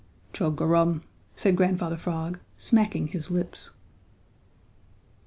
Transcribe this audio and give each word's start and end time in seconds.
"Chug 0.33 0.59
a 0.59 0.65
rum," 0.65 1.03
said 1.35 1.55
Grandfather 1.55 1.95
Frog, 1.95 2.39
smacking 2.57 3.09
his 3.09 3.29
lips. 3.29 3.69